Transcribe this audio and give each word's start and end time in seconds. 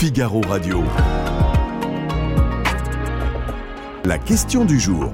Figaro 0.00 0.40
Radio. 0.42 0.84
La 4.04 4.16
question 4.16 4.64
du 4.64 4.78
jour. 4.78 5.12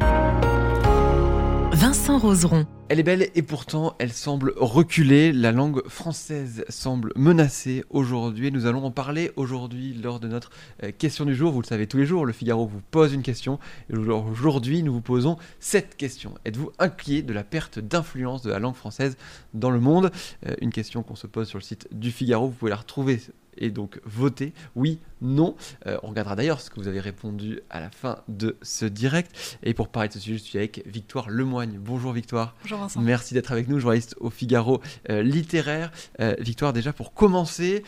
Vincent 1.73 2.19
Roseron. 2.19 2.67
Elle 2.91 3.01
est 3.01 3.03
belle 3.03 3.31
et 3.35 3.41
pourtant 3.41 3.95
elle 3.99 4.13
semble 4.13 4.53
reculer. 4.59 5.33
La 5.33 5.53
langue 5.53 5.83
française 5.89 6.67
semble 6.69 7.15
menacée 7.17 7.83
aujourd'hui. 7.89 8.53
Nous 8.53 8.67
allons 8.67 8.85
en 8.85 8.91
parler 8.91 9.33
aujourd'hui 9.37 9.95
lors 9.95 10.21
de 10.21 10.29
notre 10.29 10.51
euh, 10.83 10.93
question 10.93 11.25
du 11.25 11.35
jour. 11.35 11.51
Vous 11.51 11.63
le 11.63 11.67
savez 11.67 11.87
tous 11.87 11.97
les 11.97 12.05
jours, 12.05 12.27
le 12.27 12.35
Figaro 12.35 12.67
vous 12.67 12.83
pose 12.91 13.15
une 13.15 13.23
question. 13.23 13.59
Et 13.89 13.97
aujourd'hui, 13.97 14.83
nous 14.83 14.93
vous 14.93 15.01
posons 15.01 15.39
cette 15.61 15.97
question. 15.97 16.35
Êtes-vous 16.45 16.73
inquiet 16.79 17.23
de 17.23 17.33
la 17.33 17.43
perte 17.43 17.79
d'influence 17.79 18.43
de 18.43 18.51
la 18.51 18.59
langue 18.59 18.77
française 18.77 19.17
dans 19.55 19.71
le 19.71 19.81
monde? 19.81 20.13
Euh, 20.47 20.55
Une 20.61 20.73
question 20.73 21.03
qu'on 21.03 21.17
se 21.17 21.27
pose 21.27 21.49
sur 21.49 21.59
le 21.59 21.65
site 21.65 21.89
du 21.91 22.11
Figaro. 22.11 22.49
Vous 22.49 22.53
pouvez 22.53 22.71
la 22.71 22.77
retrouver 22.77 23.19
et 23.59 23.71
donc 23.71 24.01
voter 24.05 24.53
oui, 24.75 24.99
non. 25.21 25.57
Euh, 25.87 25.99
on 26.03 26.09
regardera 26.09 26.37
d'ailleurs 26.37 26.61
ce 26.61 26.71
que 26.71 26.81
vous 26.81 26.89
avez 26.89 27.01
répondu 27.01 27.61
à 27.71 27.81
la 27.81 27.91
fin 27.91 28.19
de 28.29 28.57
ce 28.63 28.85
direct. 28.85 29.59
Et 29.63 29.75
pour 29.75 29.89
parler 29.89 30.09
de 30.09 30.15
ce 30.15 30.21
sujet, 30.21 30.39
je 30.39 30.43
suis 30.43 30.59
avec 30.59 30.83
Victoire 30.87 31.31
Lemoigne. 31.31 31.79
Bonjour 31.81 32.13
Victoire. 32.13 32.55
Bonjour 32.63 32.79
Vincent. 32.79 33.01
Merci 33.01 33.35
d'être 33.35 33.53
avec 33.53 33.69
nous, 33.69 33.79
journaliste 33.79 34.17
au 34.21 34.31
Figaro 34.31 34.81
euh, 35.11 35.23
littéraire. 35.23 35.93
Euh, 36.21 36.35
Victoire, 36.39 36.73
déjà 36.73 36.93
pour 36.93 37.15
commencer, 37.15 37.83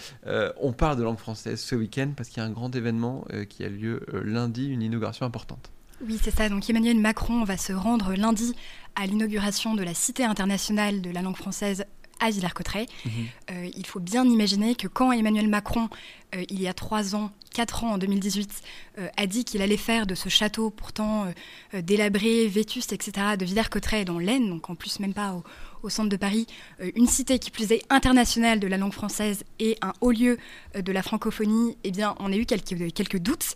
on 0.60 0.72
parle 0.72 0.96
de 0.96 1.02
langue 1.02 1.18
française 1.18 1.60
ce 1.60 1.74
week-end 1.74 2.12
parce 2.16 2.28
qu'il 2.28 2.38
y 2.38 2.40
a 2.40 2.48
un 2.48 2.52
grand 2.52 2.74
événement 2.74 3.24
qui 3.48 3.64
a 3.64 3.68
lieu 3.68 4.04
lundi, 4.12 4.68
une 4.68 4.82
inauguration 4.82 5.26
importante. 5.26 5.70
Oui, 6.02 6.18
c'est 6.22 6.34
ça. 6.34 6.48
Donc 6.48 6.68
Emmanuel 6.68 6.98
Macron 6.98 7.44
va 7.44 7.56
se 7.56 7.72
rendre 7.72 8.14
lundi 8.14 8.54
à 8.96 9.06
l'inauguration 9.06 9.74
de 9.74 9.82
la 9.82 9.94
Cité 9.94 10.24
internationale 10.24 11.00
de 11.00 11.10
la 11.10 11.22
langue 11.22 11.36
française 11.36 11.84
à 12.20 12.30
Villers-Cotterêts. 12.30 12.86
Mhm. 13.04 13.12
Euh, 13.50 13.70
il 13.76 13.86
faut 13.86 14.00
bien 14.00 14.24
imaginer 14.24 14.74
que 14.74 14.88
quand 14.88 15.12
Emmanuel 15.12 15.48
Macron, 15.48 15.88
euh, 16.34 16.44
il 16.48 16.60
y 16.60 16.68
a 16.68 16.74
trois 16.74 17.14
ans, 17.14 17.30
quatre 17.52 17.84
ans, 17.84 17.92
en 17.92 17.98
2018, 17.98 18.62
euh, 18.98 19.08
a 19.16 19.26
dit 19.26 19.44
qu'il 19.44 19.62
allait 19.62 19.76
faire 19.76 20.06
de 20.06 20.14
ce 20.14 20.28
château 20.28 20.70
pourtant 20.70 21.26
délabré, 21.72 22.46
vétuste, 22.48 22.92
etc., 22.92 23.36
de 23.38 23.44
Villers-Cotterêts 23.44 24.04
dans 24.04 24.18
l'Aisne, 24.18 24.48
donc 24.48 24.70
en 24.70 24.74
plus 24.74 25.00
même 25.00 25.14
pas 25.14 25.40
au, 25.82 25.88
centre 25.88 26.08
de 26.08 26.16
Paris, 26.16 26.48
une 26.96 27.06
cité 27.06 27.38
qui 27.38 27.52
plus 27.52 27.70
est 27.70 27.82
internationale 27.90 28.58
de 28.58 28.66
la 28.66 28.76
langue 28.76 28.92
française 28.92 29.44
et 29.60 29.78
un 29.82 29.92
haut 30.00 30.10
lieu 30.10 30.36
de 30.74 30.90
la 30.90 31.00
francophonie, 31.00 31.76
eh 31.84 31.92
bien, 31.92 32.16
on 32.18 32.32
a 32.32 32.36
eu 32.36 32.44
quelques, 32.44 32.92
quelques 32.92 33.18
doutes. 33.18 33.54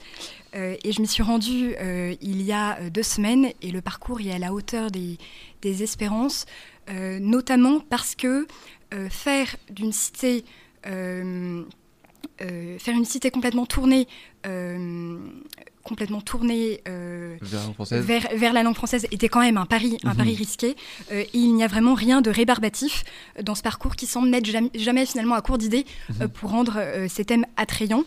et 0.55 0.93
je 0.93 1.01
m'y 1.01 1.09
suis 1.09 1.25
rendue 1.25 1.75
il 2.21 2.43
y 2.43 2.53
a 2.53 2.89
deux 2.89 3.03
semaines 3.03 3.51
et 3.63 3.73
le 3.73 3.81
parcours 3.81 4.21
est 4.21 4.31
à 4.31 4.39
la 4.39 4.53
hauteur 4.53 4.93
des, 4.93 5.19
des 5.61 5.83
espérances. 5.83 6.47
Euh, 6.89 7.19
notamment 7.21 7.81
parce 7.81 8.15
que 8.15 8.49
euh, 8.95 9.09
faire 9.11 9.55
d'une 9.71 9.93
cité 9.93 10.45
euh, 10.87 11.63
faire 12.41 12.97
une 12.97 13.05
cité 13.05 13.31
complètement 13.31 13.67
tournée 13.67 14.09
complètement 15.85 16.23
tournée 16.23 16.81
vers, 16.87 18.53
la 18.53 18.63
langue 18.63 18.75
française 18.75 19.07
était 19.11 19.29
quand 19.29 19.41
même 19.41 19.59
un 19.59 19.67
pari, 19.67 19.99
un 20.05 20.15
pari 20.15 20.33
mhm. 20.33 20.37
risqué. 20.37 20.77
et 21.11 21.29
il 21.35 21.55
n'y 21.55 21.63
a 21.63 21.67
vraiment 21.67 21.95
rien 21.95 22.23
de 22.23 22.31
rébarbatif 22.31 23.05
dans 23.43 23.55
ce 23.55 23.63
parcours 23.63 23.95
qui 23.95 24.07
semble 24.07 24.31
n'être 24.31 24.51
jamais, 24.75 25.07
finalement 25.07 25.35
à 25.35 25.43
court 25.43 25.59
d'idées 25.59 25.85
mhm. 26.19 26.29
pour 26.29 26.51
rendre 26.51 26.83
ces 27.09 27.27
thèmes 27.27 27.45
attrayants. 27.59 28.05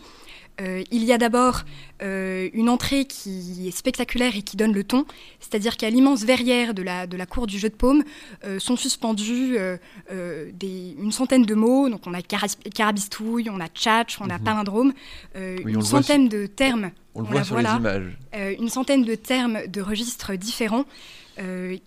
Euh, 0.60 0.84
il 0.92 1.04
y 1.04 1.12
a 1.12 1.18
d'abord 1.18 1.62
euh, 2.02 2.48
une 2.52 2.68
entrée 2.68 3.06
qui 3.06 3.66
est 3.66 3.76
spectaculaire 3.76 4.36
et 4.36 4.42
qui 4.42 4.56
donne 4.56 4.72
le 4.72 4.84
ton, 4.84 5.04
c'est-à-dire 5.40 5.76
qu'à 5.76 5.90
l'immense 5.90 6.24
verrière 6.24 6.74
de 6.74 6.82
la, 6.82 7.06
de 7.06 7.16
la 7.16 7.26
cour 7.26 7.46
du 7.46 7.58
jeu 7.58 7.68
de 7.68 7.74
paume 7.74 8.04
euh, 8.44 8.60
sont 8.60 8.76
suspendus 8.76 9.56
une 10.10 11.12
centaine 11.12 11.44
de 11.44 11.54
mots. 11.54 11.88
Donc 11.88 12.06
on 12.06 12.14
a 12.14 12.22
carabistouille, 12.22 13.50
on 13.50 13.60
a 13.60 13.68
tchatch, 13.68 14.20
on 14.20 14.30
a 14.30 14.38
mhm. 14.38 14.44
palindrome, 14.44 14.92
une 15.34 15.82
centaine 15.82 16.28
de 16.28 16.46
termes. 16.46 16.90
On 17.16 17.22
le 17.22 17.28
voit 17.28 17.44
sur 17.44 17.58
les 17.58 17.64
images. 17.64 18.16
une 18.58 18.68
centaine 18.68 19.04
de 19.04 19.14
termes 19.14 19.66
de 19.66 19.80
registres 19.80 20.34
différents 20.34 20.84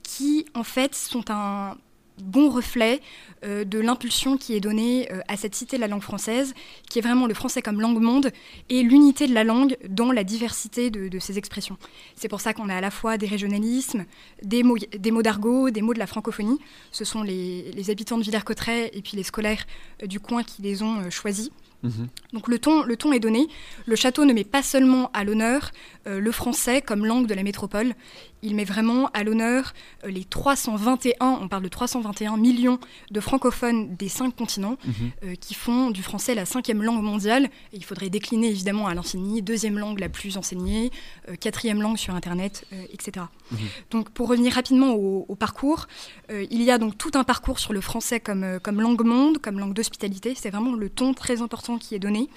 qui 0.03 0.45
en 0.53 0.63
fait 0.63 0.93
sont 0.93 1.25
un 1.29 1.77
bon 2.21 2.49
reflet 2.49 3.01
euh, 3.45 3.63
de 3.63 3.79
l'impulsion 3.79 4.37
qui 4.37 4.55
est 4.55 4.59
donnée 4.59 5.11
euh, 5.11 5.21
à 5.27 5.37
cette 5.37 5.55
cité 5.55 5.75
de 5.77 5.81
la 5.81 5.87
langue 5.87 6.01
française, 6.01 6.53
qui 6.89 6.99
est 6.99 7.01
vraiment 7.01 7.27
le 7.27 7.33
français 7.33 7.61
comme 7.61 7.79
langue 7.79 8.01
monde 8.01 8.31
et 8.69 8.81
l'unité 8.81 9.27
de 9.27 9.33
la 9.33 9.43
langue 9.43 9.77
dans 9.89 10.11
la 10.11 10.23
diversité 10.23 10.89
de, 10.89 11.19
ses 11.19 11.37
expressions. 11.37 11.77
C'est 12.15 12.27
pour 12.27 12.41
ça 12.41 12.53
qu'on 12.53 12.69
a 12.69 12.75
à 12.75 12.81
la 12.81 12.91
fois 12.91 13.17
des 13.17 13.27
régionalismes, 13.27 14.05
des 14.43 14.63
mots, 14.63 14.77
des 14.77 15.11
mots 15.11 15.21
d'argot, 15.23 15.69
des 15.69 15.81
mots 15.81 15.93
de 15.93 15.99
la 15.99 16.07
francophonie. 16.07 16.59
Ce 16.91 17.05
sont 17.05 17.23
les, 17.23 17.89
habitants 17.89 18.17
de 18.17 18.23
Villers-Cotterêts 18.23 18.91
et 18.93 19.01
puis 19.01 19.17
les 19.17 19.23
scolaires 19.23 19.65
euh, 20.03 20.07
du 20.07 20.19
coin 20.19 20.43
qui 20.43 20.61
les 20.61 20.83
ont 20.83 21.09
choisis. 21.09 21.51
Mhm. 21.83 22.07
Donc 22.33 22.47
le 22.47 22.59
ton, 22.59 22.83
le 22.83 22.97
ton 22.97 23.13
est 23.13 23.19
donné. 23.19 23.47
Le 23.85 23.95
château 23.95 24.25
ne 24.25 24.33
met 24.33 24.43
pas 24.43 24.63
seulement 24.63 25.11
à 25.13 25.23
l'honneur 25.23 25.71
euh, 26.07 26.19
le 26.19 26.31
français 26.31 26.81
comme 26.81 27.05
langue 27.05 27.27
de 27.27 27.33
la 27.33 27.43
métropole, 27.43 27.93
il 28.43 28.55
met 28.55 28.63
vraiment 28.63 29.09
à 29.13 29.23
l'honneur 29.23 29.73
euh, 30.03 30.09
les 30.09 30.23
321, 30.23 31.39
on 31.41 31.47
parle 31.47 31.63
de 31.63 31.67
321 31.67 32.37
millions 32.37 32.79
de 33.11 33.19
francophones 33.19 33.95
des 33.95 34.09
cinq 34.09 34.35
continents 34.35 34.77
mhm. 34.85 34.93
euh, 35.23 35.35
qui 35.35 35.53
font 35.53 35.91
du 35.91 36.03
français 36.03 36.35
la 36.35 36.45
cinquième 36.45 36.83
langue 36.83 37.03
mondiale. 37.03 37.45
Et 37.73 37.77
il 37.77 37.83
faudrait 37.83 38.09
décliner 38.09 38.49
évidemment 38.49 38.87
à 38.87 38.93
l'infini, 38.93 39.41
deuxième 39.41 39.77
langue 39.77 39.99
la 39.99 40.09
plus 40.09 40.37
enseignée, 40.37 40.91
quatrième 41.39 41.81
langue 41.81 41.97
sur 41.97 42.15
Internet, 42.15 42.65
etc. 42.91 43.25
Mhm. 43.51 43.57
Donc 43.91 44.09
pour 44.09 44.27
revenir 44.27 44.53
rapidement 44.53 44.93
au, 44.93 45.25
au 45.27 45.35
parcours, 45.35 45.87
il 46.29 46.61
y 46.61 46.71
a 46.71 46.77
donc 46.77 46.97
tout 46.97 47.11
un 47.15 47.23
parcours 47.23 47.59
sur 47.59 47.73
le 47.73 47.81
français 47.81 48.19
comme, 48.19 48.59
comme 48.61 48.81
langue 48.81 49.03
monde, 49.03 49.39
comme 49.39 49.59
langue 49.59 49.73
d'hospitalité. 49.73 50.33
C'est 50.35 50.49
vraiment 50.49 50.73
le 50.73 50.89
ton 50.89 51.13
très 51.13 51.41
important 51.41 51.77
qui 51.77 51.95
est 51.95 51.99
donné. 51.99 52.29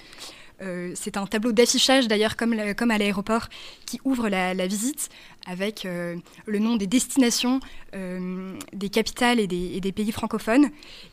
Euh, 0.61 0.91
c'est 0.95 1.17
un 1.17 1.25
tableau 1.25 1.51
d'affichage 1.51 2.07
d'ailleurs 2.07 2.35
comme, 2.35 2.55
comme 2.75 2.91
à 2.91 2.97
l'aéroport 2.97 3.47
qui 3.85 3.99
ouvre 4.05 4.29
la, 4.29 4.53
visite 4.67 5.09
avec 5.47 5.85
euh, 5.85 6.15
le 6.45 6.59
nom 6.59 6.75
des 6.75 6.87
destinations 6.87 7.59
euh, 7.95 8.53
des 8.73 8.89
capitales 8.89 9.39
et 9.39 9.47
des, 9.47 9.91
pays 9.91 10.11
francophones. 10.11 10.69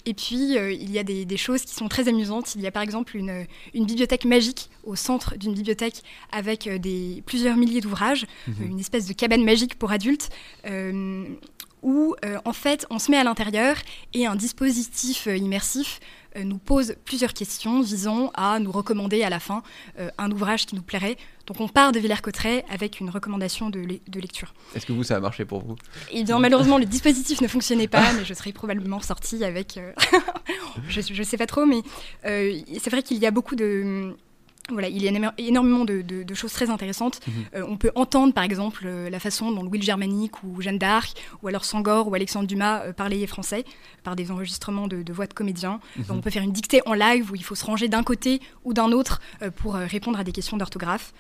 Et 0.06 0.14
puis 0.14 0.54
il 0.54 0.90
y 0.90 0.98
a 0.98 1.02
des, 1.02 1.36
choses 1.36 1.62
qui 1.62 1.74
sont 1.74 1.88
très 1.88 2.08
amusantes. 2.08 2.54
Il 2.54 2.60
y 2.60 2.66
a 2.66 2.70
par 2.70 2.82
exemple 2.82 3.16
une, 3.16 3.46
bibliothèque 3.74 4.24
magique 4.24 4.70
au 4.84 4.96
centre 4.96 5.36
d'une 5.36 5.54
bibliothèque 5.54 6.02
avec 6.30 6.68
des, 6.68 7.22
plusieurs 7.26 7.56
milliers 7.56 7.80
d'ouvrages, 7.80 8.26
mhm. 8.46 8.70
une 8.72 8.80
espèce 8.80 9.06
de 9.06 9.12
cabane 9.12 9.44
magique 9.44 9.78
pour 9.78 9.92
adultes 9.92 10.28
où 11.82 12.14
en 12.44 12.52
fait 12.52 12.86
on 12.90 12.98
se 12.98 13.10
met 13.10 13.16
à 13.16 13.24
l'intérieur 13.24 13.76
et 14.14 14.26
un 14.26 14.36
dispositif 14.36 15.26
immersif 15.26 16.00
euh, 16.36 16.44
nous 16.44 16.58
pose 16.58 16.94
plusieurs 17.04 17.32
questions 17.32 17.80
visant 17.80 18.30
à 18.34 18.58
nous 18.58 18.70
recommander 18.70 19.22
à 19.22 19.30
la 19.30 19.40
fin 19.40 19.62
euh, 19.98 20.10
un 20.18 20.30
ouvrage 20.30 20.66
qui 20.66 20.74
nous 20.74 20.82
plairait. 20.82 21.16
Donc 21.46 21.60
on 21.60 21.68
part 21.68 21.92
de 21.92 21.98
Villers-Cotterêts 21.98 22.64
avec 22.70 23.00
une 23.00 23.08
recommandation 23.08 23.70
de, 23.70 23.80
lecture. 23.80 24.52
Est-ce 24.74 24.84
que 24.84 24.92
vous, 24.92 25.04
ça 25.04 25.16
a 25.16 25.20
marché 25.20 25.44
pour 25.44 25.64
vous? 25.64 25.76
Eh 26.10 26.24
bien 26.24 26.38
malheureusement, 26.38 26.78
le 26.78 26.84
dispositif 26.84 27.40
ne 27.40 27.48
fonctionnait 27.48 27.88
pas, 27.88 28.12
mais 28.12 28.24
je 28.24 28.34
serais 28.34 28.52
probablement 28.52 29.00
sortie 29.00 29.42
avec... 29.44 29.78
Euh, 29.78 29.92
je 30.88 31.18
ne 31.18 31.24
sais 31.24 31.36
pas 31.38 31.46
trop, 31.46 31.64
mais 31.64 31.82
c'est 32.22 32.90
vrai 32.90 33.02
qu'il 33.02 33.18
y 33.18 33.26
a 33.26 33.30
beaucoup 33.30 33.56
de 33.56 34.14
voilà, 34.70 34.88
il 34.88 35.02
y 35.02 35.08
a 35.08 35.34
énormément 35.38 35.84
de, 35.84 36.34
choses 36.34 36.52
très 36.52 36.70
intéressantes. 36.70 37.20
Mhm. 37.26 37.32
Euh, 37.54 37.64
on 37.68 37.76
peut 37.76 37.90
entendre, 37.94 38.32
par 38.32 38.44
exemple, 38.44 38.84
euh, 38.86 39.10
la 39.10 39.18
façon 39.18 39.50
dont 39.50 39.62
Louis 39.62 39.82
Germanique 39.82 40.42
ou 40.42 40.60
Jeanne 40.60 40.78
d'Arc, 40.78 41.14
ou 41.42 41.48
alors 41.48 41.64
Sangor 41.64 42.08
ou 42.08 42.14
Alexandre 42.14 42.46
Dumas 42.46 42.82
euh, 42.82 42.92
parlaient 42.92 43.26
français 43.26 43.64
par 44.04 44.14
des 44.14 44.30
enregistrements 44.30 44.86
de, 44.86 45.12
voix 45.12 45.26
de 45.26 45.34
comédiens. 45.34 45.80
Mhm. 45.96 46.04
on 46.10 46.20
peut 46.20 46.30
faire 46.30 46.42
une 46.42 46.52
dictée 46.52 46.80
en 46.86 46.94
live 46.94 47.30
où 47.32 47.34
il 47.34 47.42
faut 47.42 47.54
se 47.54 47.64
ranger 47.64 47.88
d'un 47.88 48.02
côté 48.02 48.40
ou 48.64 48.72
d'un 48.72 48.92
autre 48.92 49.20
pour 49.56 49.74
répondre 49.74 50.18
à 50.18 50.24
des 50.24 50.32
questions 50.32 50.56
d'orthographe. 50.56 51.12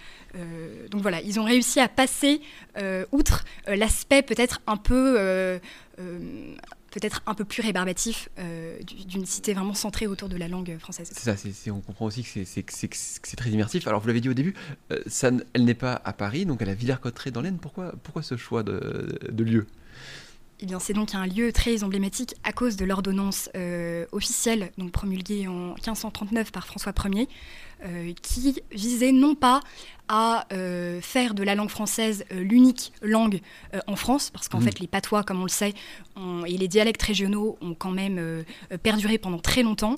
donc 0.90 1.02
voilà, 1.02 1.20
ils 1.20 1.38
ont 1.40 1.44
réussi 1.44 1.80
à 1.80 1.88
passer 1.88 2.40
outre 3.12 3.44
l'aspect 3.66 4.22
peut-être 4.22 4.60
un 4.66 4.76
peu 4.76 5.58
peut-être 6.98 7.22
un 7.26 7.34
peu 7.34 7.44
plus 7.44 7.62
rébarbatif 7.62 8.28
euh, 8.38 8.78
d'une 9.06 9.26
cité 9.26 9.54
vraiment 9.54 9.74
centrée 9.74 10.06
autour 10.06 10.28
de 10.28 10.36
la 10.36 10.48
langue 10.48 10.76
française. 10.78 11.10
C'est 11.12 11.36
ça, 11.36 11.72
on 11.72 11.80
comprend 11.80 12.06
aussi 12.06 12.22
que 12.22 12.44
c'est 12.44 13.36
très 13.36 13.50
immersif. 13.50 13.86
Alors 13.86 14.00
vous 14.00 14.08
l'avez 14.08 14.20
dit 14.20 14.28
au 14.28 14.34
début, 14.34 14.54
euh, 14.90 15.00
ça, 15.06 15.30
elle 15.52 15.64
n'est 15.64 15.74
pas 15.74 16.00
à 16.04 16.12
Paris, 16.12 16.46
donc 16.46 16.60
elle 16.62 16.68
a 16.68 16.74
Villers-Cotterêts 16.74 17.30
dans 17.30 17.40
l'Aisne. 17.40 17.58
Pourquoi, 17.58 17.92
pourquoi 18.02 18.22
ce 18.22 18.36
choix 18.36 18.62
de, 18.62 19.44
lieu? 19.44 19.66
Eh 20.60 20.66
bien, 20.66 20.80
c'est 20.80 20.92
donc 20.92 21.14
un 21.14 21.26
lieu 21.26 21.52
très 21.52 21.84
emblématique 21.84 22.34
à 22.42 22.52
cause 22.52 22.76
de 22.76 22.84
l'ordonnance 22.84 23.48
euh, 23.54 24.06
officielle, 24.10 24.72
donc 24.76 24.90
promulguée 24.90 25.46
en 25.46 25.74
1539 25.74 26.50
par 26.50 26.66
François 26.66 26.92
Ier, 27.04 27.28
qui 28.22 28.62
visait 28.72 29.12
non 29.12 29.34
pas 29.34 29.60
à 30.08 30.46
euh, 30.52 31.00
faire 31.00 31.34
de 31.34 31.42
la 31.42 31.54
langue 31.54 31.68
française 31.68 32.24
euh, 32.32 32.42
l'unique 32.42 32.92
langue 33.02 33.40
en 33.86 33.96
France, 33.96 34.30
parce 34.30 34.48
qu'en 34.48 34.58
mmh. 34.58 34.62
fait 34.62 34.80
les 34.80 34.86
patois, 34.86 35.22
comme 35.22 35.40
on 35.40 35.44
le 35.44 35.50
sait, 35.50 35.74
et 36.46 36.56
les 36.56 36.68
dialectes 36.68 37.02
régionaux 37.02 37.58
ont 37.60 37.74
quand 37.74 37.90
même 37.90 38.42
perduré 38.82 39.18
pendant 39.18 39.38
très 39.38 39.62
longtemps, 39.62 39.96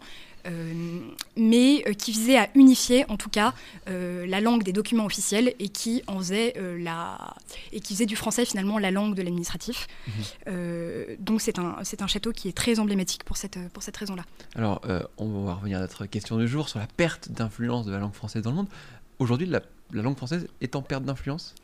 mais 1.36 1.82
qui 1.96 2.12
visait 2.12 2.36
à 2.36 2.50
unifier 2.54 3.06
en 3.10 3.16
tout 3.16 3.30
cas 3.30 3.54
la 3.86 4.40
langue 4.42 4.62
des 4.62 4.72
documents 4.72 5.06
officiels 5.06 5.54
et 5.58 5.70
qui 5.70 6.02
en 6.08 6.18
faisait 6.18 6.54
la 6.78 7.34
et 7.72 7.80
qui 7.80 7.94
faisait 7.94 8.06
du 8.06 8.16
français 8.16 8.44
finalement 8.44 8.78
la 8.78 8.90
langue 8.90 9.14
de 9.14 9.22
l'administratif. 9.22 9.86
Mhm. 10.08 11.16
donc 11.20 11.40
c'est 11.40 11.58
un, 11.58 11.76
un 12.00 12.06
château 12.06 12.32
qui 12.32 12.48
est 12.48 12.56
très 12.56 12.80
emblématique 12.80 13.24
pour 13.24 13.38
cette, 13.38 13.58
pour 13.70 13.82
cette 13.82 13.96
raison-là. 13.96 14.24
Alors 14.56 14.82
on 15.16 15.44
va 15.44 15.54
revenir 15.54 15.78
à 15.78 15.80
notre 15.80 16.04
question 16.04 16.36
du 16.36 16.48
jour 16.48 16.68
sur 16.68 16.80
la 16.80 16.86
perte 16.86 17.30
d'influence 17.30 17.69
de 17.70 17.92
la 17.92 17.98
langue 17.98 18.14
française 18.14 18.42
dans 18.42 18.50
le 18.50 18.56
monde. 18.56 18.68
Aujourd'hui, 19.18 19.46
la, 19.46 19.60
la 19.92 20.02
langue 20.02 20.16
française 20.16 20.46
est 20.60 20.76
en 20.76 20.82
perte 20.82 21.04
d'influence 21.04 21.54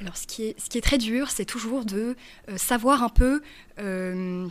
alors, 0.00 0.16
ce 0.16 0.26
qui 0.26 0.44
est, 0.44 0.60
ce 0.60 0.68
qui 0.68 0.78
est 0.78 0.82
très 0.82 0.98
dur, 0.98 1.30
c'est 1.30 1.44
toujours 1.44 1.84
de 1.84 2.16
euh, 2.48 2.56
savoir 2.56 3.02
un 3.02 3.08
peu, 3.08 3.42
euh, 3.80 4.46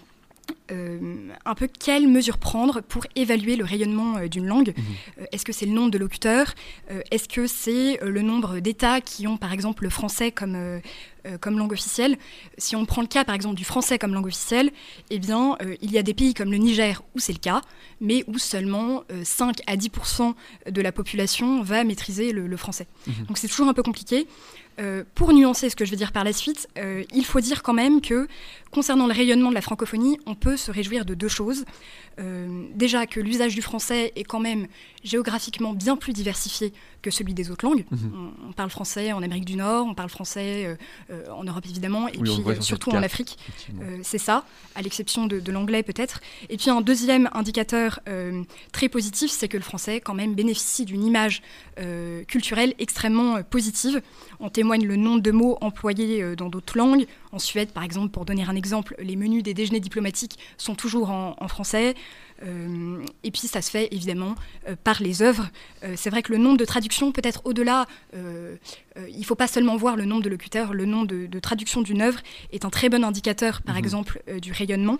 euh, 0.71 1.29
un 1.45 1.55
peu 1.55 1.67
quelles 1.67 2.07
mesures 2.07 2.37
prendre 2.37 2.81
pour 2.81 3.05
évaluer 3.15 3.55
le 3.55 3.63
rayonnement 3.63 4.25
d'une 4.27 4.45
langue. 4.45 4.73
Mhm. 4.75 5.27
Est-ce 5.31 5.45
que 5.45 5.53
c'est 5.53 5.65
le 5.65 5.71
nombre 5.71 5.91
de 5.91 5.97
locuteurs? 5.97 6.53
Est-ce 7.11 7.29
que 7.29 7.47
c'est 7.47 7.99
le 8.01 8.21
nombre 8.21 8.59
d'États 8.59 8.99
qui 8.99 9.27
ont, 9.27 9.37
par 9.37 9.53
exemple, 9.53 9.83
le 9.83 9.89
français 9.89 10.31
comme, 10.31 10.81
comme 11.39 11.57
langue 11.57 11.73
officielle 11.73 12.17
Si 12.57 12.75
on 12.75 12.85
prend 12.85 13.01
le 13.01 13.07
cas, 13.07 13.23
par 13.25 13.35
exemple, 13.35 13.55
du 13.55 13.65
français 13.65 13.97
comme 13.99 14.13
langue 14.13 14.27
officielle, 14.27 14.71
eh 15.09 15.19
bien, 15.19 15.57
il 15.81 15.91
y 15.91 15.97
a 15.97 16.03
des 16.03 16.13
pays 16.13 16.33
comme 16.33 16.51
le 16.51 16.57
Niger 16.57 17.01
où 17.15 17.19
c'est 17.19 17.33
le 17.33 17.39
cas, 17.39 17.61
mais 18.01 18.23
où 18.27 18.37
seulement 18.37 19.03
5 19.23 19.57
à 19.67 19.75
10% 19.75 20.33
de 20.69 20.81
la 20.81 20.91
population 20.91 21.61
va 21.61 21.83
maîtriser 21.83 22.31
le, 22.31 22.57
français. 22.57 22.87
Mhm. 23.07 23.25
Donc, 23.27 23.37
c'est 23.37 23.47
toujours 23.47 23.67
un 23.67 23.73
peu 23.73 23.83
compliqué. 23.83 24.27
Euh, 24.79 25.03
pour 25.15 25.33
nuancer 25.33 25.71
ce 25.71 25.75
que 25.75 25.85
je 25.85 25.91
vais 25.91 25.97
dire 25.97 26.11
par 26.11 26.23
la 26.23 26.33
suite, 26.33 26.67
euh, 26.77 27.03
il 27.11 27.25
faut 27.25 27.39
dire 27.39 27.63
quand 27.63 27.73
même 27.73 27.99
que 27.99 28.27
concernant 28.69 29.07
le 29.07 29.13
rayonnement 29.13 29.49
de 29.49 29.55
la 29.55 29.61
francophonie, 29.61 30.19
on 30.27 30.35
peut 30.35 30.55
se 30.55 30.69
réjouir 30.69 31.03
de 31.03 31.15
deux 31.15 31.27
choses. 31.27 31.65
Euh, 32.19 32.65
déjà 32.75 33.07
que 33.07 33.19
l'usage 33.19 33.55
du 33.55 33.63
français 33.63 34.11
est 34.15 34.23
quand 34.23 34.39
même 34.39 34.67
géographiquement 35.03 35.73
bien 35.73 35.95
plus 35.95 36.13
diversifié 36.13 36.73
que 37.01 37.09
celui 37.09 37.33
des 37.33 37.49
autres 37.49 37.65
langues. 37.65 37.85
Mhm. 37.89 38.31
On, 38.49 38.51
parle 38.51 38.69
français 38.69 39.11
en 39.13 39.23
Amérique 39.23 39.45
du 39.45 39.55
Nord, 39.55 39.87
on 39.87 39.95
parle 39.95 40.09
français 40.09 40.77
en 41.31 41.43
Europe 41.43 41.65
évidemment, 41.69 42.07
et 42.07 42.17
puis 42.17 42.31
surtout 42.61 42.91
en 42.91 43.03
Afrique. 43.03 43.37
c'est 44.03 44.17
ça, 44.17 44.45
à 44.75 44.81
l'exception 44.81 45.25
de, 45.27 45.39
de 45.39 45.51
l'anglais 45.51 45.83
peut-être. 45.83 46.21
Et 46.49 46.57
puis 46.57 46.69
un 46.69 46.81
deuxième 46.81 47.29
indicateur 47.33 47.99
très 48.71 48.89
positif, 48.89 49.31
c'est 49.31 49.47
que 49.47 49.57
le 49.57 49.63
français 49.63 50.01
quand 50.01 50.13
même 50.13 50.35
bénéficie 50.35 50.85
d'une 50.85 51.03
image 51.03 51.41
culturelle 52.27 52.73
extrêmement 52.79 53.41
positive. 53.43 54.01
On 54.39 54.49
témoigne 54.49 54.85
le 54.85 54.95
nombre 54.95 55.21
de 55.21 55.31
mots 55.31 55.57
employés 55.61 56.21
euh, 56.21 56.35
dans 56.35 56.49
d'autres 56.49 56.77
langues. 56.77 57.05
En 57.31 57.39
Suède, 57.39 57.71
par 57.71 57.83
exemple, 57.83 58.09
pour 58.09 58.25
donner 58.25 58.43
un 58.43 58.55
exemple, 58.55 58.95
les 58.99 59.15
menus 59.15 59.43
des 59.43 59.53
déjeuners 59.53 59.79
diplomatiques 59.79 60.37
sont 60.57 60.75
toujours 60.75 61.09
en, 61.09 61.47
français. 61.47 61.95
Euh, 62.43 63.03
et 63.23 63.31
puis 63.31 63.47
ça 63.47 63.61
se 63.61 63.71
fait 63.71 63.87
évidemment 63.91 64.35
euh, 64.67 64.75
par 64.81 65.01
les 65.01 65.21
œuvres. 65.21 65.49
c'est 65.95 66.09
vrai 66.09 66.21
que 66.21 66.31
le 66.31 66.37
nombre 66.37 66.57
de 66.57 66.65
traductions 66.65 67.11
peut 67.11 67.21
être 67.23 67.41
au-delà. 67.45 67.85
il 68.13 69.19
ne 69.19 69.23
faut 69.23 69.35
pas 69.35 69.47
seulement 69.47 69.75
voir 69.77 69.95
le 69.95 70.05
nombre 70.05 70.23
de 70.23 70.29
locuteurs, 70.29 70.73
le 70.73 70.85
nombre 70.85 71.07
de, 71.07 71.25
de 71.25 71.39
traductions 71.39 71.81
d'une 71.81 72.01
œuvre 72.01 72.19
est 72.51 72.65
un 72.65 72.69
très 72.69 72.89
bon 72.89 73.03
indicateur, 73.03 73.61
par 73.61 73.75
mhm. 73.75 73.79
exemple, 73.79 74.23
du 74.41 74.51
rayonnement 74.51 74.97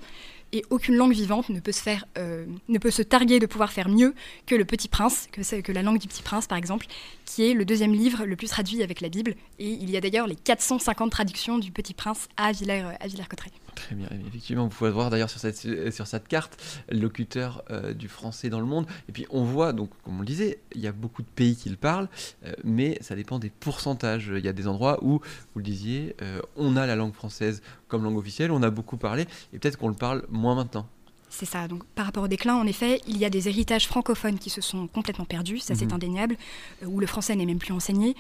et 0.53 0.63
aucune 0.69 0.95
langue 0.95 1.13
vivante 1.13 1.49
ne 1.49 1.59
peut 1.59 1.71
se 1.71 1.81
faire, 1.81 2.05
euh, 2.17 2.45
ne 2.67 2.77
peut 2.77 2.91
se 2.91 3.01
targuer 3.01 3.39
de 3.39 3.45
pouvoir 3.45 3.71
faire 3.71 3.89
mieux 3.89 4.13
que 4.45 4.55
le 4.55 4.65
Petit 4.65 4.87
Prince, 4.87 5.27
que, 5.31 5.71
la 5.71 5.81
langue 5.81 5.99
du 5.99 6.07
Petit 6.07 6.23
Prince 6.23 6.47
par 6.47 6.57
exemple, 6.57 6.87
qui 7.25 7.49
est 7.49 7.53
le 7.53 7.65
deuxième 7.65 7.93
livre 7.93 8.25
le 8.25 8.35
plus 8.35 8.47
traduit 8.47 8.83
avec 8.83 9.01
la 9.01 9.09
Bible. 9.09 9.35
Et 9.59 9.69
il 9.69 9.89
y 9.89 9.97
a 9.97 10.01
d'ailleurs 10.01 10.27
les 10.27 10.35
450 10.35 11.11
traductions 11.11 11.57
du 11.57 11.71
Petit 11.71 11.93
Prince 11.93 12.27
à 12.37 12.51
Villers-Cotterêts. 12.51 12.97
À 12.99 13.07
Villers 13.07 13.66
Très 13.77 13.93
bien, 13.93 14.09
effectivement, 14.27 14.63
vous 14.63 14.75
pouvez 14.75 14.89
voir 14.89 15.11
d'ailleurs 15.11 15.29
sur 15.29 15.39
cette, 15.39 15.91
sur 15.93 16.07
cette 16.07 16.27
carte 16.27 16.59
locuteur 16.89 17.63
euh, 17.69 17.93
du 17.93 18.07
français 18.07 18.49
dans 18.49 18.59
le 18.59 18.65
monde. 18.65 18.87
Et 19.07 19.11
puis 19.11 19.27
on 19.29 19.43
voit, 19.43 19.71
donc 19.71 19.91
comme 20.03 20.17
on 20.17 20.21
le 20.21 20.25
disait, 20.25 20.59
il 20.73 20.81
y 20.81 20.87
a 20.87 20.91
beaucoup 20.91 21.21
de 21.21 21.27
pays 21.27 21.55
qui 21.55 21.69
le 21.69 21.75
parlent, 21.75 22.09
euh, 22.43 22.53
mais 22.63 22.97
ça 23.01 23.15
dépend 23.15 23.37
des 23.37 23.51
pourcentages. 23.51 24.31
Il 24.35 24.43
y 24.43 24.47
a 24.47 24.53
des 24.53 24.67
endroits 24.67 24.97
où, 25.03 25.19
vous 25.53 25.59
le 25.59 25.63
disiez, 25.63 26.15
on 26.55 26.75
a 26.75 26.87
la 26.87 26.95
langue 26.95 27.13
française 27.13 27.61
comme 27.87 28.03
langue 28.03 28.17
officielle, 28.17 28.51
on 28.51 28.63
a 28.63 28.71
beaucoup 28.71 28.97
parlé, 28.97 29.27
et 29.53 29.59
peut-être 29.59 29.77
qu'on 29.77 29.89
le 29.89 29.93
parle 29.93 30.25
moins 30.29 30.55
maintenant. 30.55 30.87
C'est 31.29 31.45
ça. 31.45 31.67
Donc, 31.67 31.83
par 31.83 32.05
rapport 32.05 32.23
au 32.23 32.27
déclin, 32.27 32.55
en 32.55 32.65
effet, 32.65 33.01
il 33.07 33.17
y 33.17 33.25
a 33.25 33.29
des 33.29 33.49
héritages 33.49 33.87
francophones 33.87 34.39
qui 34.39 34.49
se 34.49 34.61
sont 34.61 34.87
complètement 34.87 35.25
perdus, 35.25 35.59
ça 35.59 35.75
c'est 35.75 35.85
mhm. 35.85 35.93
indéniable, 35.93 36.37
euh, 36.83 36.87
où 36.87 36.99
le 36.99 37.07
français 37.07 37.35
n'est 37.35 37.45
même 37.45 37.59
plus 37.59 37.73
enseigné. 37.73 38.15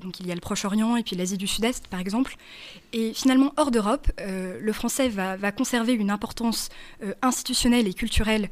Donc, 0.00 0.20
il 0.20 0.26
y 0.26 0.32
a 0.32 0.34
le 0.34 0.40
Proche-Orient 0.40 0.96
et 0.96 1.02
puis 1.02 1.16
l'Asie 1.16 1.36
du 1.36 1.46
Sud-Est, 1.46 1.88
par 1.88 2.00
exemple. 2.00 2.36
Et 2.92 3.12
finalement, 3.14 3.52
hors 3.56 3.70
d'Europe, 3.70 4.10
euh, 4.20 4.58
le 4.60 4.72
français 4.72 5.08
va, 5.08 5.52
conserver 5.52 5.92
une 5.92 6.10
importance 6.10 6.70
euh, 7.02 7.14
institutionnelle 7.20 7.86
et 7.86 7.94
culturelle 7.94 8.48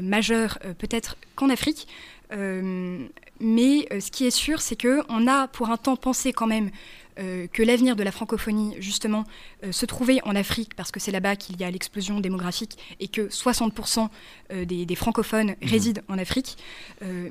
majeure, 0.00 0.58
peut-être 0.78 1.16
qu'en 1.36 1.48
Afrique. 1.48 1.86
mais 2.30 3.88
ce 4.00 4.10
qui 4.10 4.26
est 4.26 4.30
sûr, 4.30 4.60
c'est 4.60 4.80
qu'on 4.80 5.26
a 5.26 5.48
pour 5.48 5.70
un 5.70 5.76
temps 5.76 5.96
pensé 5.96 6.32
quand 6.32 6.46
même 6.46 6.70
euh, 7.18 7.46
que 7.46 7.62
l'avenir 7.62 7.96
de 7.96 8.02
la 8.02 8.12
francophonie, 8.12 8.74
justement, 8.78 9.24
euh, 9.64 9.72
se 9.72 9.86
trouvait 9.86 10.20
en 10.24 10.36
Afrique, 10.36 10.74
parce 10.74 10.90
que 10.90 11.00
c'est 11.00 11.12
là-bas 11.12 11.36
qu'il 11.36 11.58
y 11.58 11.64
a 11.64 11.70
l'explosion 11.70 12.20
démographique 12.20 12.76
et 13.00 13.08
que 13.08 13.28
60% 13.28 14.08
euh, 14.52 14.64
des, 14.66 14.94
francophones 14.94 15.56
mhm. 15.62 15.68
résident 15.68 16.02
en 16.08 16.18
Afrique. 16.18 16.56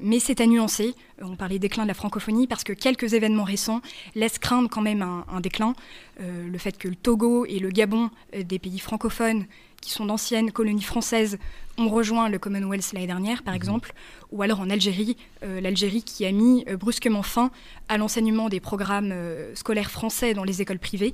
mais 0.02 0.20
c'est 0.20 0.42
à 0.42 0.48
nuancer. 0.48 0.96
On 1.22 1.36
parlait 1.36 1.60
déclin 1.60 1.84
de 1.84 1.88
la 1.88 1.94
francophonie 1.94 2.48
parce 2.48 2.64
que 2.64 2.74
quelques 2.74 3.14
événements 3.14 3.44
récents 3.44 3.82
laissent 4.16 4.40
craindre 4.40 4.70
quand 4.70 4.82
même 4.82 5.02
un 5.02 5.42
déclin. 5.42 5.74
le 6.20 6.58
fait 6.58 6.78
que 6.78 6.88
le 6.88 6.96
Togo 6.96 7.46
et 7.46 7.60
le 7.60 7.70
Gabon, 7.70 8.10
des 8.34 8.60
pays 8.60 8.80
francophones, 8.80 9.46
qui 9.86 9.92
sont 9.92 10.06
d'anciennes 10.06 10.52
colonies 10.52 10.82
françaises 10.82 11.38
ont 11.78 11.90
rejoint 11.90 12.30
le 12.30 12.40
Commonwealth 12.40 12.92
l'année 12.94 13.08
dernière, 13.08 13.44
par 13.44 13.54
mhm. 13.54 13.58
exemple, 13.58 13.94
ou 14.32 14.42
alors 14.42 14.60
en 14.60 14.70
Algérie, 14.70 15.16
euh, 15.44 15.62
l'Algérie 15.62 16.04
qui 16.04 16.26
a 16.26 16.32
mis 16.32 16.66
euh, 16.68 16.78
brusquement 16.78 17.22
fin 17.22 17.52
à 17.88 17.98
l'enseignement 17.98 18.50
des 18.50 18.60
programmes 18.60 19.12
euh, 19.12 19.54
scolaires 19.56 19.92
français 19.92 20.34
dans 20.34 20.44
les 20.44 20.62
écoles 20.62 20.80
privées 20.80 21.14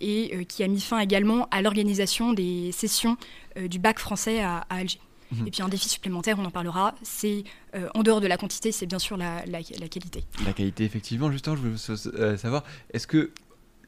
et 0.00 0.44
qui 0.48 0.64
a 0.64 0.66
mis 0.66 0.80
fin 0.80 0.98
également 0.98 1.46
à 1.52 1.62
l'organisation 1.62 2.32
des 2.32 2.72
sessions 2.72 3.16
du 3.56 3.78
bac 3.78 4.00
français 4.00 4.42
à, 4.42 4.66
Alger. 4.70 4.98
Mhm. 5.30 5.46
Et 5.46 5.50
puis 5.52 5.62
un 5.62 5.68
défi 5.68 5.88
supplémentaire, 5.88 6.36
on 6.40 6.44
en 6.44 6.50
parlera, 6.50 6.96
c'est 7.02 7.44
en 7.94 8.02
dehors 8.02 8.20
de 8.20 8.26
la 8.26 8.38
quantité, 8.38 8.72
c'est 8.72 8.86
bien 8.86 8.98
sûr 8.98 9.16
la, 9.16 9.46
la, 9.46 9.62
qualité. 9.62 10.24
La 10.44 10.52
qualité, 10.52 10.82
effectivement. 10.82 11.30
Justement, 11.30 11.54
je 11.54 11.62
veux 11.62 12.36
savoir, 12.36 12.64
est-ce 12.92 13.06
que 13.06 13.30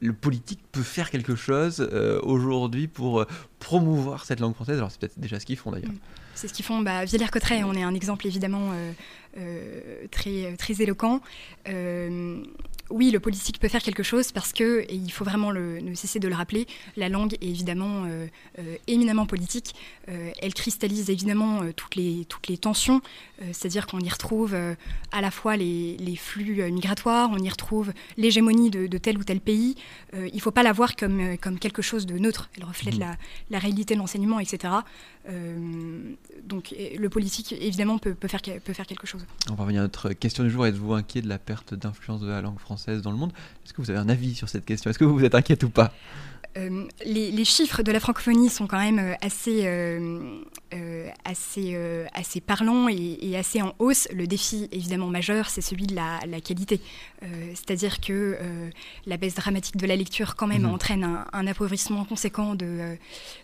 le 0.01 0.13
politique 0.13 0.59
peut 0.71 0.83
faire 0.83 1.09
quelque 1.11 1.35
chose 1.35 1.87
euh, 1.91 2.19
aujourd'hui 2.23 2.87
pour 2.87 3.25
promouvoir 3.59 4.25
cette 4.25 4.39
langue 4.39 4.55
française 4.55 4.77
Alors 4.77 4.91
c'est 4.91 4.99
peut-être 4.99 5.19
déjà 5.19 5.39
ce 5.39 5.45
qu'ils 5.45 5.57
font 5.57 5.71
d'ailleurs. 5.71 5.91
Mm. 5.91 5.99
C'est 6.35 6.47
ce 6.47 6.53
qu'ils 6.53 6.65
font. 6.65 6.79
Bah, 6.79 7.03
Villers-Cotterêts, 7.03 7.63
on 7.63 7.73
est 7.73 7.83
un 7.83 7.93
exemple 7.93 8.25
évidemment 8.25 8.71
euh, 9.37 10.05
très, 10.09 10.55
très 10.57 10.81
éloquent 10.81 11.21
oui, 12.89 13.11
le 13.11 13.19
politique 13.19 13.59
peut 13.59 13.67
faire 13.67 13.83
quelque 13.83 14.03
chose 14.03 14.31
parce 14.31 14.51
que, 14.51 14.81
et 14.81 14.95
il 14.95 15.11
faut 15.11 15.23
vraiment 15.23 15.51
le, 15.51 15.79
ne 15.79 15.93
cesser 15.93 16.19
de 16.19 16.27
le 16.27 16.35
rappeler, 16.35 16.67
la 16.97 17.09
langue 17.09 17.33
est 17.35 17.47
évidemment 17.47 18.05
euh, 18.05 18.27
euh, 18.57 18.75
éminemment 18.87 19.25
politique. 19.25 19.75
Euh, 20.09 20.31
elle 20.41 20.53
cristallise 20.53 21.09
évidemment 21.09 21.61
toutes, 21.75 21.95
les, 21.95 22.25
toutes 22.27 22.47
les 22.47 22.57
tensions, 22.57 23.01
c'est-à-dire 23.51 23.87
qu'on 23.87 23.99
y 23.99 24.09
retrouve 24.09 24.55
à 25.11 25.21
la 25.21 25.31
fois 25.31 25.55
les, 25.55 26.15
flux 26.17 26.61
migratoires, 26.71 27.29
on 27.31 27.37
y 27.37 27.49
retrouve 27.49 27.93
l'hégémonie 28.17 28.69
de, 28.69 28.97
tel 28.97 29.17
ou 29.17 29.23
tel 29.23 29.39
pays. 29.39 29.75
il 30.13 30.33
ne 30.33 30.39
faut 30.39 30.51
pas 30.51 30.63
la 30.63 30.73
voir 30.73 30.95
comme, 30.95 31.37
comme 31.37 31.59
quelque 31.59 31.81
chose 31.81 32.05
de 32.05 32.17
neutre. 32.17 32.49
Elle 32.57 32.65
reflète 32.65 32.95
mmh. 32.95 33.15
la, 33.48 33.48
la, 33.49 33.59
réalité 33.59 33.93
de 33.93 33.99
l'enseignement, 33.99 34.39
etc. 34.39 34.73
donc 36.43 36.73
le 36.97 37.09
politique, 37.09 37.53
évidemment, 37.53 37.97
peut, 37.97 38.13
peut, 38.13 38.27
faire, 38.27 38.41
peut 38.41 38.73
faire 38.73 38.87
quelque 38.87 39.07
chose. 39.07 39.25
On 39.49 39.55
va 39.55 39.63
revenir 39.63 39.81
à 39.81 39.83
notre 39.83 40.13
question 40.13 40.43
du 40.43 40.49
jour. 40.49 40.65
Êtes-vous 40.65 40.93
inquiet 40.93 41.21
de 41.21 41.29
la 41.29 41.37
perte 41.37 41.73
d'influence 41.73 42.21
de 42.21 42.27
la 42.27 42.41
langue 42.41 42.59
française 42.59 43.01
dans 43.01 43.11
le 43.11 43.17
monde? 43.17 43.31
Est-ce 43.65 43.73
que 43.73 43.81
vous 43.81 43.89
avez 43.89 43.99
un 43.99 44.09
avis 44.09 44.35
sur 44.35 44.49
cette 44.49 44.65
question? 44.65 44.89
Est-ce 44.89 44.99
que 44.99 45.05
vous 45.05 45.17
vous 45.17 45.25
êtes 45.25 45.35
inquiète 45.35 45.63
ou 45.63 45.69
pas? 45.69 45.93
Euh, 46.57 46.87
les, 47.05 47.45
chiffres 47.45 47.83
de 47.83 47.91
la 47.91 47.99
francophonie 47.99 48.49
sont 48.49 48.65
quand 48.65 48.79
même 48.79 48.99
euh, 48.99 49.13
assez, 49.21 49.61
euh, 49.65 50.41
assez, 51.23 51.77
assez 52.13 52.41
parlants 52.41 52.87
et, 52.89 53.37
assez 53.37 53.61
en 53.61 53.73
hausse. 53.79 54.07
Le 54.13 54.27
défi 54.27 54.67
évidemment 54.71 55.07
majeur, 55.07 55.49
c'est 55.49 55.61
celui 55.61 55.85
de 55.85 55.95
la, 55.95 56.19
qualité. 56.41 56.81
C'est-à-dire 57.53 57.99
que 57.99 58.37
la 59.05 59.17
baisse 59.17 59.35
dramatique 59.35 59.77
de 59.77 59.85
la 59.85 59.95
lecture 59.95 60.35
quand 60.35 60.47
même 60.47 60.63
mhm. 60.63 60.73
entraîne 60.73 61.23
un, 61.33 61.47
appauvrissement 61.47 62.05
conséquent 62.05 62.55
de, 62.55 62.95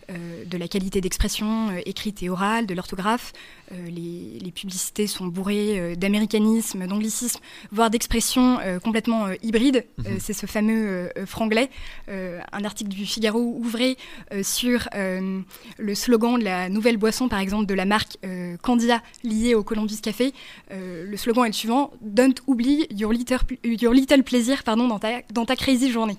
de 0.09 0.57
la 0.57 0.67
qualité 0.67 1.01
d'expression 1.01 1.75
écrite 1.85 2.24
et 2.24 2.29
orale, 2.29 2.65
de 2.65 2.74
l'orthographe. 2.74 3.33
Les, 3.71 4.39
les, 4.39 4.51
publicités 4.51 5.07
sont 5.07 5.25
bourrées 5.25 5.95
d'américanisme, 5.97 6.88
d'anglicisme, 6.88 7.39
voire 7.71 7.89
d'expressions 7.89 8.59
complètement 8.83 9.27
hybrides. 9.41 9.85
Mhm. 9.97 10.19
c'est 10.19 10.33
ce 10.33 10.45
fameux 10.45 11.12
franglais, 11.25 11.69
un 12.07 12.63
article 12.63 12.89
du 12.89 12.94
Figaro 13.03 13.39
ouvrait 13.39 13.97
euh, 14.31 14.43
sur 14.43 14.87
euh, 14.95 15.41
le 15.77 15.95
slogan 15.95 16.39
de 16.39 16.43
la 16.43 16.69
nouvelle 16.69 16.97
boisson, 16.97 17.27
par 17.27 17.39
exemple, 17.39 17.65
de 17.65 17.73
la 17.73 17.85
marque 17.85 18.17
euh, 18.23 18.55
Candia 18.61 19.01
liée 19.23 19.55
au 19.55 19.63
Columbus 19.63 19.97
Café. 20.01 20.33
le 20.71 21.17
slogan 21.17 21.45
est 21.45 21.49
le 21.49 21.53
suivant 21.53 21.91
Don't 22.01 22.35
oublie 22.47 22.87
your 22.91 23.11
little, 23.11 23.39
your 23.63 23.93
little 23.93 24.23
plaisir 24.23 24.63
pardon, 24.63 24.87
dans, 24.87 24.99
ta, 24.99 25.21
dans 25.33 25.45
ta 25.45 25.55
crazy 25.55 25.91
journée. 25.91 26.17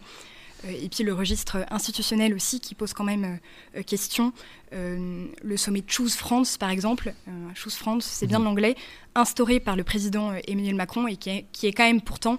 Et 0.64 0.88
puis 0.88 1.04
le 1.04 1.12
registre 1.12 1.58
institutionnel 1.70 2.34
aussi 2.34 2.60
qui 2.60 2.74
pose 2.74 2.92
quand 2.92 3.04
même 3.04 3.38
question. 3.86 4.32
le 4.72 5.56
sommet 5.56 5.84
Choose 5.86 6.14
France, 6.14 6.56
par 6.56 6.70
exemple, 6.70 7.14
Choose 7.54 7.74
France, 7.74 8.04
c'est 8.04 8.26
bien 8.26 8.38
de 8.38 8.44
mhm. 8.44 8.50
l'anglais, 8.50 8.74
instauré 9.14 9.60
par 9.60 9.76
le 9.76 9.84
président 9.84 10.32
Emmanuel 10.46 10.74
Macron 10.74 11.06
et 11.06 11.16
qui 11.16 11.30
est, 11.30 11.46
qui 11.52 11.66
est 11.66 11.72
quand 11.72 11.84
même 11.84 12.00
pourtant 12.00 12.38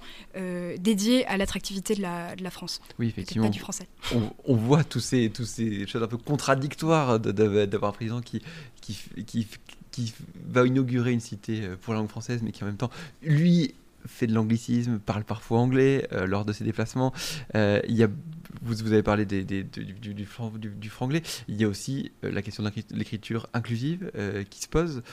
dédié 0.79 1.25
à 1.27 1.37
l'attractivité 1.37 1.95
de 1.95 2.01
la, 2.01 2.35
de 2.35 2.43
la, 2.43 2.51
France. 2.51 2.81
Oui, 2.99 3.07
effectivement. 3.07 3.49
du 3.49 3.59
français. 3.59 3.87
On, 4.13 4.31
on, 4.45 4.55
voit 4.55 4.83
tous 4.83 4.99
ces, 4.99 5.29
tous 5.29 5.45
ces 5.45 5.87
choses 5.87 6.03
un 6.03 6.07
peu 6.07 6.17
contradictoires 6.17 7.19
d'avoir 7.19 7.89
un 7.89 7.93
président 7.93 8.21
qui, 8.21 8.41
qui, 8.81 8.97
qui, 9.25 9.47
qui 9.97 10.13
va 10.45 10.65
inaugurer 10.65 11.11
une 11.11 11.19
cité 11.19 11.61
euh, 11.63 11.75
pour 11.75 11.93
la 11.93 11.99
langue 11.99 12.09
française, 12.09 12.41
mais 12.43 12.51
qui 12.51 12.63
en 12.63 12.67
même 12.67 12.77
temps, 12.77 12.91
lui, 13.23 13.73
fait 14.07 14.27
de 14.27 14.33
l'anglicisme, 14.33 14.99
parle 14.99 15.23
parfois 15.23 15.59
anglais 15.59 16.07
euh, 16.11 16.25
lors 16.25 16.45
de 16.45 16.53
ses 16.53 16.63
déplacements. 16.63 17.13
Euh, 17.55 17.79
il 17.87 17.95
y 17.95 18.03
a, 18.03 18.07
vous, 18.61 18.75
vous, 18.75 18.93
avez 18.93 19.03
parlé 19.03 19.25
des, 19.25 19.43
du, 19.43 19.63
du, 19.63 20.13
du, 20.13 20.89
franglais. 20.89 21.21
Il 21.47 21.55
y 21.55 21.63
a 21.63 21.67
aussi 21.67 22.11
la 22.23 22.41
question 22.41 22.63
de 22.63 22.71
l'écriture 22.91 23.47
inclusive 23.53 24.11
qui 24.49 24.61
se 24.61 24.67
pose 24.67 25.03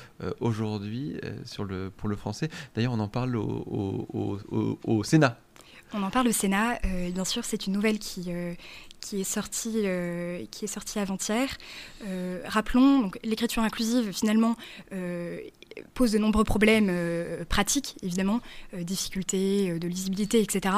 aujourd'hui 0.41 1.21
sur 1.45 1.65
le, 1.65 1.91
pour 1.91 2.09
le 2.09 2.17
français. 2.17 2.49
D'ailleurs, 2.75 2.93
on 2.93 3.01
en 3.01 3.09
parle 3.09 3.37
au, 3.37 4.09
au, 4.51 4.79
au, 4.85 5.05
Sénat. 5.05 5.39
On 5.93 6.03
en 6.03 6.11
parle 6.11 6.29
au 6.29 6.33
Sénat. 6.33 6.79
bien 7.13 7.25
sûr, 7.25 7.45
c'est 7.45 7.67
une 7.67 7.75
nouvelle 7.75 7.99
qui, 7.99 8.31
qui 9.05 9.21
est 9.21 9.25
sorti, 9.25 9.83
euh, 9.85 10.45
qui 10.51 10.65
est 10.65 10.69
sorti 10.69 10.99
avant-hier. 10.99 11.49
Euh, 12.07 12.41
rappelons, 12.47 13.11
l'écriture 13.23 13.63
inclusive, 13.63 14.13
finalement, 14.13 14.57
euh, 14.93 15.41
pose 15.95 16.13
de 16.13 16.19
nombreux 16.19 16.45
problèmes 16.45 16.91
pratiques, 17.49 17.97
évidemment, 18.03 18.41
difficultés 18.77 19.79
de 19.79 19.89
lisibilité, 19.89 20.41
etc. 20.41 20.75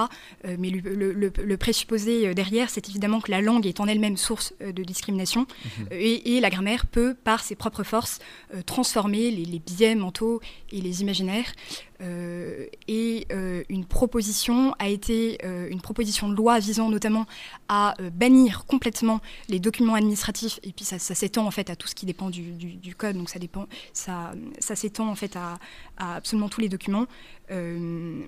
mais 0.58 0.70
le, 0.70 1.56
présupposé 1.56 2.34
derrière, 2.34 2.70
c'est 2.70 2.88
évidemment 2.88 3.20
que 3.20 3.30
la 3.30 3.40
langue 3.40 3.66
est 3.66 3.80
en 3.80 3.86
elle-même 3.86 4.16
source 4.16 4.54
de 4.60 4.82
discrimination 4.84 5.46
mhm. 5.78 5.86
et, 5.92 6.40
la 6.40 6.50
grammaire 6.50 6.86
peut, 6.86 7.14
par 7.14 7.42
ses 7.42 7.54
propres 7.56 7.82
forces, 7.82 8.18
transformer 8.66 9.30
les, 9.30 9.44
les, 9.44 9.58
biais 9.58 9.94
mentaux 9.94 10.40
et 10.70 10.80
les 10.80 11.00
imaginaires. 11.00 11.52
et 12.00 13.26
une 13.68 13.84
proposition 13.84 14.74
a 14.78 14.88
été 14.88 15.38
une 15.70 15.80
proposition 15.80 16.28
de 16.28 16.34
loi 16.34 16.58
visant 16.58 16.88
notamment 16.90 17.26
à 17.68 17.94
bannir 18.12 18.64
complètement 18.66 19.20
les 19.48 19.60
documents 19.60 19.94
administratifs, 19.94 20.60
et 20.62 20.72
puis 20.72 20.84
ça, 20.84 20.98
s'étend 20.98 21.46
en 21.46 21.50
fait 21.50 21.70
à 21.70 21.76
tout 21.76 21.88
ce 21.88 21.94
qui 21.94 22.06
dépend 22.06 22.30
du, 22.30 22.94
code, 22.96 23.16
donc 23.16 23.30
ça 23.30 23.38
dépend, 23.38 23.66
ça, 23.92 24.32
ça 24.58 24.76
s'étend 24.76 24.85
en 24.98 25.14
fait 25.14 25.36
à, 25.36 25.58
absolument 25.98 26.48
tous 26.48 26.60
les 26.60 26.68
documents. 26.68 27.06
Euh, 27.50 28.22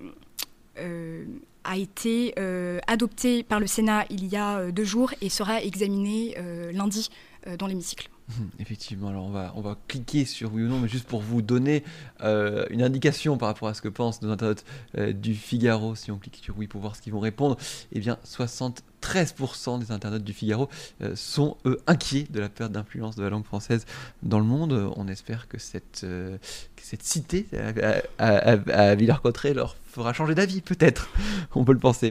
euh, 0.77 1.25
a 1.65 1.75
été 1.77 2.33
euh, 2.39 2.79
adopté 2.87 3.43
par 3.43 3.59
le 3.59 3.67
Sénat 3.67 4.05
il 4.09 4.25
y 4.27 4.37
a 4.37 4.71
deux 4.71 4.85
jours 4.85 5.13
et 5.21 5.27
sera 5.29 5.61
examiné 5.61 6.35
lundi 6.71 7.09
dans 7.57 7.67
l'hémicycle. 7.67 8.09
Effectivement, 8.59 9.09
alors 9.09 9.25
on 9.25 9.31
va, 9.31 9.53
on 9.55 9.61
va 9.61 9.77
cliquer 9.87 10.25
sur 10.25 10.53
oui 10.53 10.63
ou 10.63 10.67
non, 10.67 10.79
mais 10.79 10.87
juste 10.87 11.07
pour 11.07 11.21
vous 11.21 11.41
donner 11.41 11.83
une 12.21 12.81
indication 12.81 13.37
par 13.37 13.47
rapport 13.47 13.67
à 13.67 13.73
ce 13.73 13.81
que 13.81 13.89
pensent 13.89 14.21
nos 14.21 14.31
internautes 14.31 14.65
du 14.95 15.33
Figaro, 15.35 15.95
si 15.95 16.11
on 16.11 16.17
clique 16.17 16.39
sur 16.43 16.57
oui 16.57 16.67
pour 16.67 16.81
voir 16.81 16.95
ce 16.95 17.01
qu'ils 17.01 17.13
vont 17.13 17.19
répondre, 17.19 17.57
eh 17.91 17.99
bien 17.99 18.17
60 18.23 18.83
13% 19.01 19.79
des 19.79 19.91
internautes 19.91 20.23
du 20.23 20.33
Figaro 20.33 20.69
euh, 21.01 21.15
sont 21.15 21.57
eux 21.65 21.79
inquiets 21.87 22.27
de 22.29 22.39
la 22.39 22.49
perte 22.49 22.71
d'influence 22.71 23.15
de 23.15 23.23
la 23.23 23.29
langue 23.29 23.45
française 23.45 23.85
dans 24.23 24.39
le 24.39 24.45
monde. 24.45 24.91
On 24.95 25.07
espère 25.07 25.47
que 25.47 25.57
cette, 25.57 26.01
euh, 26.03 26.37
cette 26.81 27.03
cité 27.03 27.47
à, 27.53 28.01
à, 28.17 28.89
à 28.89 28.95
Villers-Cotterêts 28.95 29.53
leur 29.53 29.75
fera 29.89 30.13
changer 30.13 30.35
d'avis, 30.35 30.61
peut-être. 30.61 31.09
On 31.55 31.63
peut 31.63 31.73
le 31.73 31.79
penser. 31.79 32.07